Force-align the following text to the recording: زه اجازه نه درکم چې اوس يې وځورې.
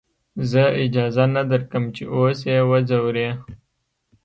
زه 0.51 0.63
اجازه 0.85 1.23
نه 1.35 1.43
درکم 1.49 1.83
چې 1.95 2.03
اوس 2.15 2.39
يې 2.51 2.59
وځورې. 2.69 3.29